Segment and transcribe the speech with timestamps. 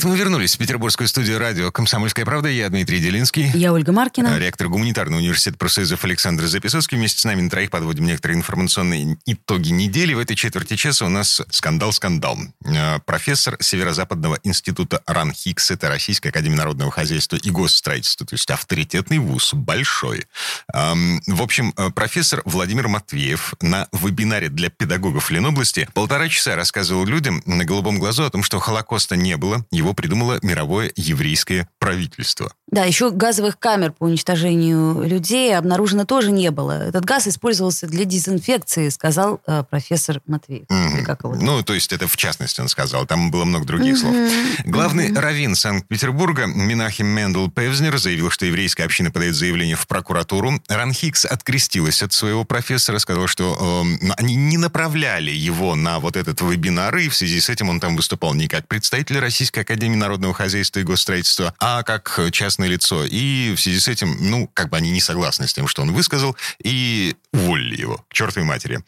[0.00, 2.48] Это мы вернулись в петербургскую студию радио «Комсомольская правда».
[2.48, 3.50] Я Дмитрий Делинский.
[3.52, 4.38] Я Ольга Маркина.
[4.38, 6.96] Ректор гуманитарного университета профсоюзов Александр Записовский.
[6.96, 10.14] Вместе с нами на троих подводим некоторые информационные итоги недели.
[10.14, 12.38] В этой четверти часа у нас скандал-скандал.
[12.64, 19.18] Э, профессор Северо-Западного института РАНХИКС, это Российская Академия Народного Хозяйства и Госстроительства, то есть авторитетный
[19.18, 20.24] вуз, большой.
[20.72, 27.42] В общем, э, профессор Владимир Матвеев на вебинаре для педагогов Ленобласти полтора часа рассказывал людям
[27.44, 32.52] на голубом глазу о том, что Холокоста не было, его придумало мировое еврейское правительство.
[32.70, 36.88] Да, еще газовых камер по уничтожению людей обнаружено тоже не было.
[36.88, 40.66] Этот газ использовался для дезинфекции, сказал э, профессор Матвеев.
[40.70, 41.24] Mm-hmm.
[41.24, 43.06] Его ну, то есть это в частности он сказал.
[43.06, 44.28] Там было много других mm-hmm.
[44.28, 44.66] слов.
[44.66, 45.18] Главный mm-hmm.
[45.18, 50.52] раввин Санкт-Петербурга Минахим Мендел Певзнер заявил, что еврейская община подает заявление в прокуратуру.
[50.68, 56.16] Ран Хикс открестилась от своего профессора, сказала, что э, они не направляли его на вот
[56.16, 59.79] этот вебинар, и в связи с этим он там выступал не как представитель Российской Академии
[59.88, 63.04] народного хозяйства и госстроительства, а как частное лицо.
[63.04, 65.92] И в связи с этим, ну, как бы они не согласны с тем, что он
[65.92, 68.80] высказал, и уволили его к чертовой матери.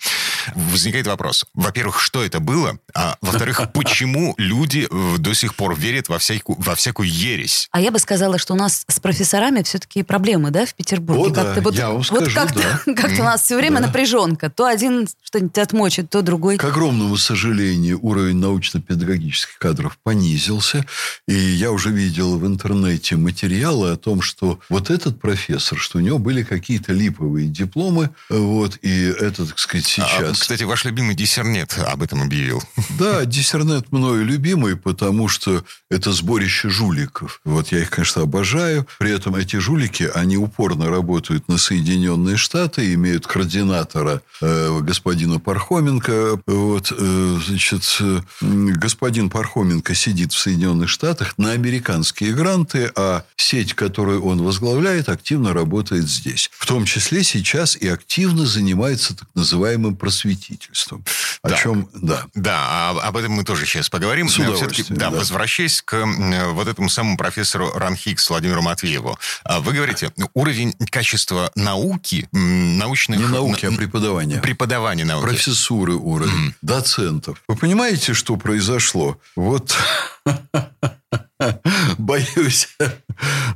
[0.55, 1.45] Возникает вопрос.
[1.55, 2.79] Во-первых, что это было?
[2.95, 7.69] А во-вторых, почему люди э, до сих пор верят во всякую, во всякую ересь?
[7.70, 11.23] А я бы сказала, что у нас с профессорами все-таки проблемы, да, в Петербурге?
[11.23, 12.95] О, да, вот, я вам скажу, вот как-то, да.
[12.95, 13.87] как-то у нас все время да.
[13.87, 14.51] напряженка.
[14.51, 16.57] То один что-нибудь отмочит, то другой.
[16.57, 20.85] К огромному сожалению, уровень научно-педагогических кадров понизился.
[21.29, 26.01] И я уже видел в интернете материалы о том, что вот этот профессор, что у
[26.01, 30.30] него были какие-то липовые дипломы, вот, и это, так сказать, а, сейчас...
[30.30, 32.62] А, кстати, ваш любимый диссернет об этом объявил.
[32.98, 37.41] Да, диссернет мною любимый, потому что это сборище жуликов.
[37.44, 38.86] Вот я их, конечно, обожаю.
[38.98, 46.40] При этом эти жулики, они упорно работают на Соединенные Штаты, имеют координатора э, господина Пархоменко.
[46.46, 53.74] Вот, э, значит, э, господин Пархоменко сидит в Соединенных Штатах на американские гранты, а сеть,
[53.74, 56.48] которую он возглавляет, активно работает здесь.
[56.55, 61.05] В том числе сейчас и активно занимается так называемым просветительством.
[61.42, 61.60] О так.
[61.60, 62.27] чем, да.
[62.34, 64.28] Да, а, об этом мы тоже сейчас поговорим.
[64.28, 65.18] С удовольствием, да, да.
[65.18, 66.05] возвращаясь к
[66.52, 69.18] вот этому самому профессору Ранхикс Владимиру Матвееву.
[69.44, 73.20] А вы говорите, уровень качества науки, научных...
[73.20, 74.40] Не науки, а преподавания.
[74.40, 75.27] Преподавания науки.
[75.27, 76.54] Профессуры уровень, mm-hmm.
[76.62, 77.42] доцентов.
[77.48, 79.18] Вы понимаете, что произошло?
[79.36, 79.77] Вот
[81.98, 82.68] боюсь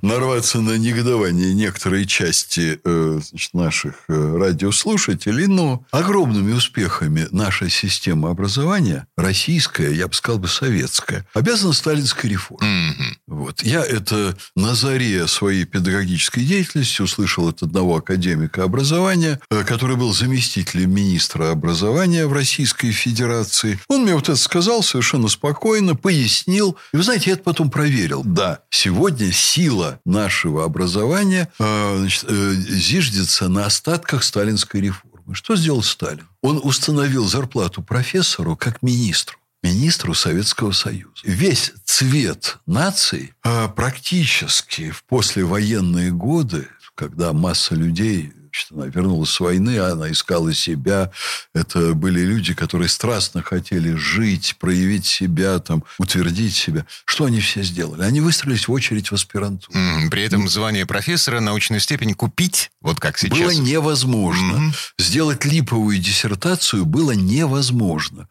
[0.03, 8.31] нарваться на негодование некоторой части э, значит, наших э, радиослушателей, но огромными успехами наша система
[8.31, 12.67] образования, российская, я бы сказал бы советская, обязана сталинской реформе.
[12.67, 13.17] Mm-hmm.
[13.27, 13.63] Вот.
[13.63, 20.13] Я это на заре своей педагогической деятельности услышал от одного академика образования, э, который был
[20.13, 23.79] заместителем министра образования в Российской Федерации.
[23.89, 26.77] Он мне вот это сказал совершенно спокойно, пояснил.
[26.93, 28.23] И вы знаете, я это потом проверил.
[28.25, 35.35] Да, сегодня сила нашего образования э, значит, э, зиждется на остатках сталинской реформы.
[35.35, 36.27] Что сделал Сталин?
[36.43, 41.23] Он установил зарплату профессору как министру министру Советского Союза.
[41.25, 49.41] Весь цвет нации э, практически в послевоенные годы, когда масса людей Значит, она вернулась с
[49.41, 51.11] войны, она искала себя.
[51.55, 56.87] Это были люди, которые страстно хотели жить, проявить себя, там, утвердить себя.
[57.05, 58.03] Что они все сделали?
[58.03, 59.79] Они выстроились в очередь в аспирантуру.
[59.79, 63.39] Mm, при этом звание профессора, научную степень купить, вот как сейчас.
[63.39, 64.53] Было невозможно.
[64.53, 64.75] Mm-hmm.
[64.99, 68.29] Сделать липовую диссертацию было невозможно.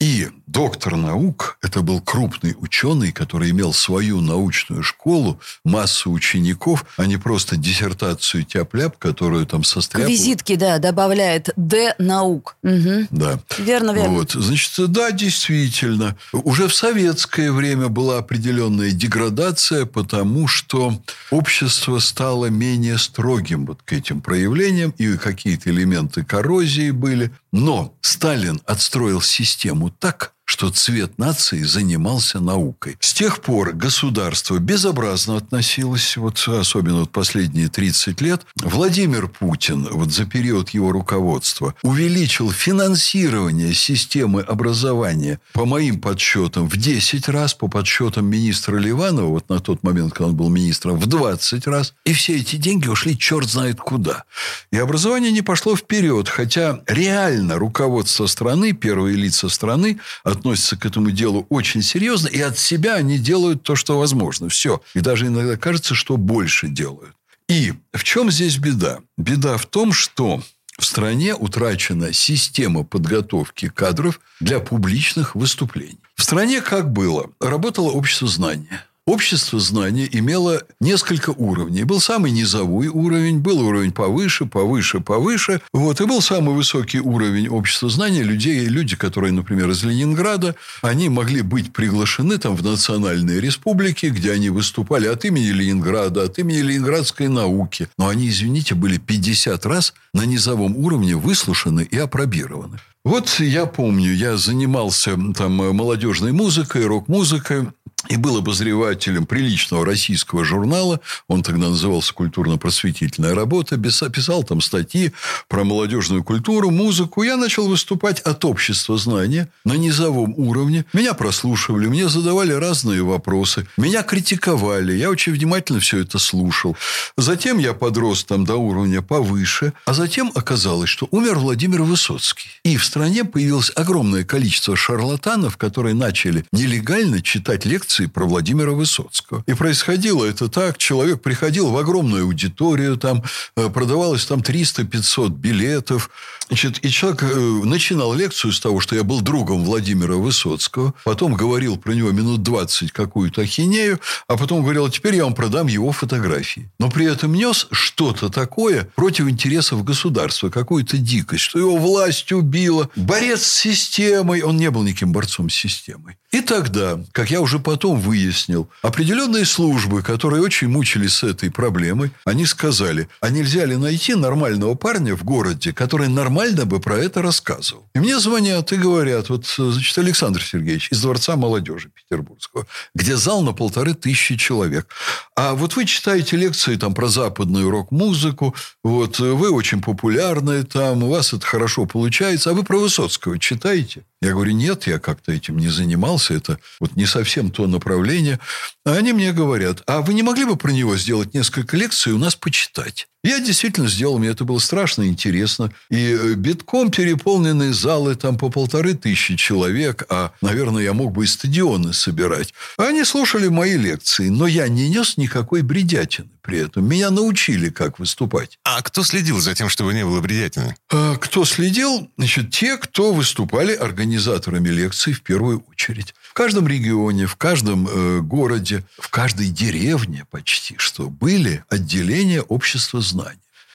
[0.00, 7.06] И доктор наук, это был крупный ученый, который имел свою научную школу, массу учеников, а
[7.06, 10.08] не просто диссертацию тяп-ляп, которую там состряпал.
[10.08, 12.56] Визитки, да, добавляет Д наук.
[12.62, 13.08] Угу.
[13.10, 13.40] Да.
[13.58, 14.10] Верно, верно.
[14.10, 16.16] Вот, значит, да, действительно.
[16.32, 21.02] Уже в советское время была определенная деградация, потому что
[21.32, 27.32] общество стало менее строгим вот к этим проявлениям, и какие-то элементы коррозии были.
[27.50, 32.96] Но Сталин отстроил систему так, что цвет нации занимался наукой.
[33.00, 38.46] С тех пор государство безобразно относилось, вот особенно вот последние 30 лет.
[38.56, 46.78] Владимир Путин вот за период его руководства увеличил финансирование системы образования, по моим подсчетам, в
[46.78, 51.06] 10 раз, по подсчетам министра Ливанова, вот на тот момент, когда он был министром, в
[51.06, 51.92] 20 раз.
[52.06, 54.24] И все эти деньги ушли черт знает куда.
[54.70, 60.86] И образование не пошло вперед, хотя реально руководство страны, первые лица страны от относятся к
[60.86, 64.48] этому делу очень серьезно, и от себя они делают то, что возможно.
[64.48, 64.80] Все.
[64.94, 67.14] И даже иногда кажется, что больше делают.
[67.48, 69.00] И в чем здесь беда?
[69.16, 70.42] Беда в том, что
[70.78, 75.98] в стране утрачена система подготовки кадров для публичных выступлений.
[76.14, 77.30] В стране как было?
[77.40, 78.84] Работало общество знания.
[79.08, 81.84] Общество знания имело несколько уровней.
[81.84, 85.62] Был самый низовой уровень, был уровень повыше, повыше, повыше.
[85.72, 86.02] Вот.
[86.02, 91.40] И был самый высокий уровень общества знания людей, люди, которые, например, из Ленинграда, они могли
[91.40, 97.28] быть приглашены там в национальные республики, где они выступали от имени Ленинграда, от имени ленинградской
[97.28, 97.88] науки.
[97.96, 102.78] Но они, извините, были 50 раз на низовом уровне выслушаны и опробированы.
[103.06, 107.68] Вот я помню, я занимался там молодежной музыкой, рок-музыкой
[108.06, 111.00] и был обозревателем приличного российского журнала.
[111.26, 113.76] Он тогда назывался «Культурно-просветительная работа».
[113.76, 115.12] Писал там статьи
[115.48, 117.24] про молодежную культуру, музыку.
[117.24, 120.84] Я начал выступать от общества знания на низовом уровне.
[120.92, 123.66] Меня прослушивали, мне задавали разные вопросы.
[123.76, 124.92] Меня критиковали.
[124.92, 126.76] Я очень внимательно все это слушал.
[127.16, 129.72] Затем я подрос там до уровня повыше.
[129.86, 132.48] А затем оказалось, что умер Владимир Высоцкий.
[132.62, 138.72] И в стране появилось огромное количество шарлатанов, которые начали нелегально читать лекции лекции про Владимира
[138.72, 139.42] Высоцкого.
[139.46, 140.76] И происходило это так.
[140.76, 143.22] Человек приходил в огромную аудиторию, там
[143.56, 146.10] э, продавалось там 300-500 билетов.
[146.48, 151.34] Значит, и человек э, начинал лекцию с того, что я был другом Владимира Высоцкого, потом
[151.34, 155.66] говорил про него минут 20 какую-то ахинею, а потом говорил, а теперь я вам продам
[155.66, 156.70] его фотографии.
[156.78, 162.88] Но при этом нес что-то такое против интересов государства, какую-то дикость, что его власть убила.
[162.96, 164.42] Борец с системой.
[164.42, 166.16] Он не был никаким борцом с системой.
[166.30, 172.12] И тогда, как я уже потом выяснил, определенные службы, которые очень мучились с этой проблемой,
[172.24, 177.22] они сказали, а нельзя ли найти нормального парня в городе, который нормально бы про это
[177.22, 177.88] рассказывал.
[177.94, 183.42] И мне звонят и говорят, вот, значит, Александр Сергеевич из Дворца молодежи Петербургского, где зал
[183.42, 184.88] на полторы тысячи человек.
[185.36, 191.10] А вот вы читаете лекции там про западную рок-музыку, вот вы очень популярны там, у
[191.10, 194.04] вас это хорошо получается, а вы про Высоцкого читаете?
[194.20, 198.40] Я говорю, нет, я как-то этим не занимался, это вот не совсем то направление.
[198.84, 202.14] А они мне говорят, а вы не могли бы про него сделать несколько лекций и
[202.14, 203.08] у нас почитать?
[203.28, 205.70] Я действительно сделал, мне это было страшно интересно.
[205.90, 211.24] И э, битком переполненные залы там по полторы тысячи человек, а, наверное, я мог бы
[211.24, 212.54] и стадионы собирать.
[212.78, 216.88] Они слушали мои лекции, но я не нес никакой бредятины при этом.
[216.88, 218.58] Меня научили, как выступать.
[218.64, 220.74] А кто следил за тем, чтобы не было бредятины?
[220.90, 222.10] А, кто следил?
[222.16, 226.14] Значит, те, кто выступали организаторами лекций в первую очередь.
[226.22, 233.02] В каждом регионе, в каждом э, городе, в каждой деревне почти что были отделения общества
[233.02, 233.17] знаний.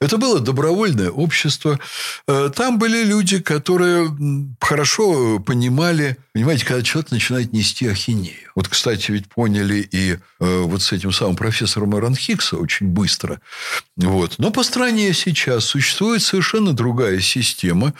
[0.00, 1.78] Это было добровольное общество.
[2.26, 4.14] Э, там были люди, которые
[4.60, 8.50] хорошо понимали, понимаете, когда человек начинает нести ахинею.
[8.56, 13.40] Вот, кстати, ведь поняли и э, вот с этим самым профессором Эрон Хиггса очень быстро.
[13.96, 14.34] Вот.
[14.38, 17.94] Но по стране сейчас существует совершенно другая система,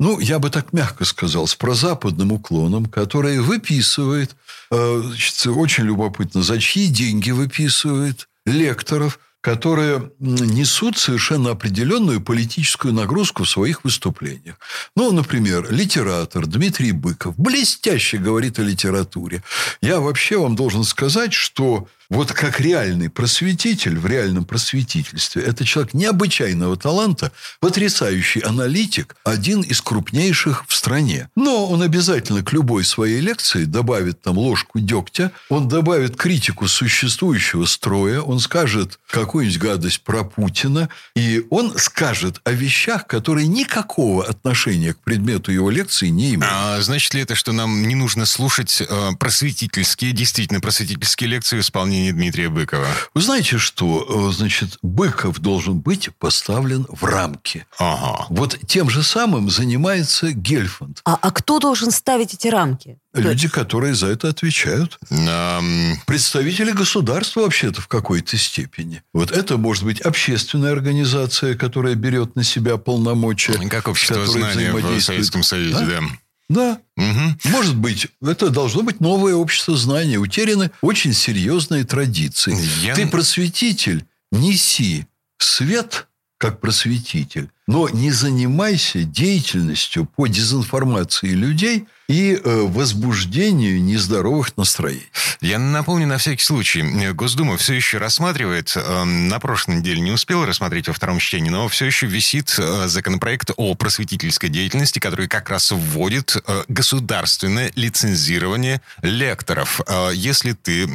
[0.00, 4.36] ну, я бы так мягко сказал, с прозападным уклоном, которая выписывает,
[4.72, 13.44] э, значит, очень любопытно, за чьи деньги выписывает лекторов– которые несут совершенно определенную политическую нагрузку
[13.44, 14.56] в своих выступлениях.
[14.96, 19.44] Ну, например, литератор Дмитрий Быков блестяще говорит о литературе.
[19.80, 25.94] Я вообще вам должен сказать, что вот как реальный просветитель в реальном просветительстве, это человек
[25.94, 31.28] необычайного таланта, потрясающий аналитик, один из крупнейших в стране.
[31.36, 37.64] Но он обязательно к любой своей лекции добавит там ложку дегтя, он добавит критику существующего
[37.64, 44.94] строя, он скажет какую-нибудь гадость про Путина, и он скажет о вещах, которые никакого отношения
[44.94, 46.44] к предмету его лекции не имеют.
[46.52, 51.60] А значит ли это, что нам не нужно слушать э, просветительские, действительно просветительские лекции в
[51.96, 52.86] исполнении Дмитрия Быкова.
[53.14, 57.66] Вы знаете, что, э, значит, Быков должен быть поставлен в рамки.
[57.78, 58.26] Ага.
[58.30, 61.00] Вот тем же самым занимается Гельфанд.
[61.04, 62.98] А, а кто должен ставить эти рамки?
[63.14, 64.98] Люди, которые за это отвечают.
[65.10, 65.94] Um...
[66.06, 69.02] Представители государства вообще-то в какой-то степени.
[69.14, 73.54] Вот это может быть общественная организация, которая берет на себя полномочия.
[73.68, 76.00] Как общество знания в Советском Союзе, да.
[76.00, 76.06] да.
[76.48, 76.80] Да.
[76.96, 77.50] Угу.
[77.50, 80.18] Может быть, это должно быть новое общество знания.
[80.18, 82.56] Утеряны очень серьезные традиции.
[82.82, 82.94] Я...
[82.94, 85.06] Ты просветитель, неси
[85.38, 86.06] свет
[86.38, 95.10] как просветитель но не занимайся деятельностью по дезинформации людей и э, возбуждению нездоровых настроений.
[95.40, 96.82] Я напомню на всякий случай.
[97.12, 101.66] Госдума все еще рассматривает, э, на прошлой неделе не успел рассмотреть во втором чтении, но
[101.68, 106.36] все еще висит э, законопроект о просветительской деятельности, который как раз вводит
[106.68, 109.80] государственное лицензирование лекторов.
[110.12, 110.86] Если ты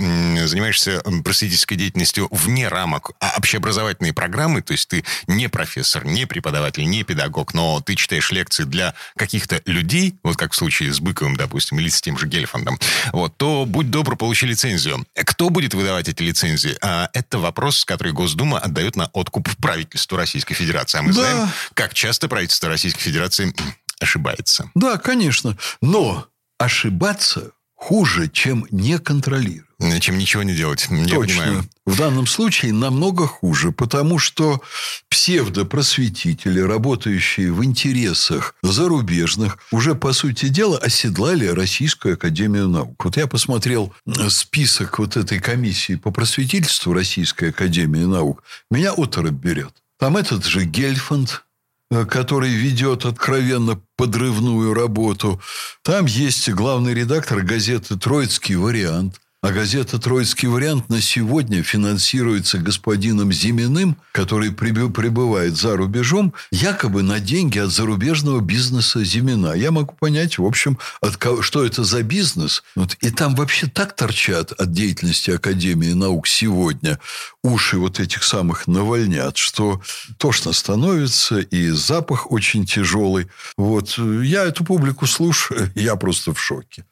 [0.48, 6.61] занимаешься просветительской деятельностью вне рамок а общеобразовательной программы, то есть ты не профессор, не преподаватель,
[6.78, 11.36] не педагог, но ты читаешь лекции для каких-то людей, вот как в случае с Быковым,
[11.36, 12.80] допустим, или с тем же Гельфандом,
[13.14, 15.06] вот, то будь добр, получи лицензию.
[15.16, 16.78] Кто будет выдавать эти лицензии?
[16.82, 21.00] А, это вопрос, который Госдума отдает на откуп правительству Российской Федерации.
[21.00, 21.14] А мы Да.
[21.14, 23.54] знаем, как часто правительство Российской Федерации
[24.00, 24.70] ошибается.
[24.76, 25.58] Да, конечно.
[25.82, 26.28] Но
[26.58, 29.66] ошибаться хуже, чем не контролировать.
[30.00, 30.88] Чем ничего не делать.
[30.90, 31.42] Я Точно.
[31.42, 31.66] понимаю.
[31.86, 34.62] В данном случае намного хуже, потому что
[35.10, 43.04] псевдопросветители, работающие в интересах зарубежных, уже, по сути дела, оседлали Российскую Академию Наук.
[43.04, 48.44] Вот я посмотрел э, список вот этой комиссии по просветительству Российской Академии Наук.
[48.70, 49.74] Меня оторопь берет.
[49.98, 51.44] Там этот же Гельфанд,
[51.90, 55.42] э, который ведет откровенно подрывную работу.
[55.82, 59.20] Там есть главный редактор газеты «Троицкий вариант».
[59.44, 67.20] А газета «Троицкий вариант» на сегодня финансируется господином Зиминым, который пребывает за рубежом, якобы на
[67.20, 69.54] деньги от зарубежного бизнеса Зимина.
[69.54, 72.62] Я могу понять, в общем, от кого- что это за бизнес.
[72.76, 72.96] Вот.
[73.02, 77.00] И там вообще так торчат от деятельности Академии наук сегодня
[77.44, 79.82] уши вот этих самых навальнят, что
[80.18, 83.26] тошно становится, и запах очень тяжелый.
[83.58, 83.98] Вот.
[83.98, 86.86] Я эту публику слушаю, я просто в шоке.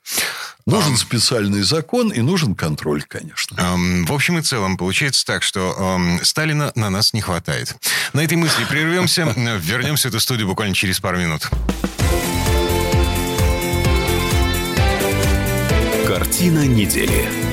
[0.66, 3.60] Нужен специальный закон и нужен контроль, конечно.
[3.60, 7.76] Эм, В общем и целом, получается так, что эм, Сталина на нас не хватает.
[8.14, 9.24] На этой мысли прервемся.
[9.60, 11.50] Вернемся в эту студию буквально через пару минут.
[16.06, 17.49] Картина недели.